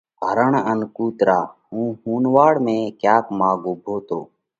[0.25, 1.39] هرڻ ان ڪُوترا:
[1.69, 4.19] هُون ۿُونَواڙ ۾ ڪياڪ ماڳ اُوڀو تو۔